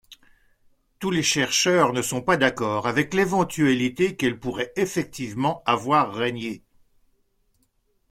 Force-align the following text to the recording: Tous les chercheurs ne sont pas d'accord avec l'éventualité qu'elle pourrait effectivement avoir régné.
Tous 0.97 1.11
les 1.11 1.21
chercheurs 1.21 1.93
ne 1.93 2.01
sont 2.01 2.23
pas 2.23 2.35
d'accord 2.35 2.87
avec 2.87 3.13
l'éventualité 3.13 4.15
qu'elle 4.15 4.39
pourrait 4.39 4.73
effectivement 4.75 5.61
avoir 5.67 6.11
régné. 6.15 6.63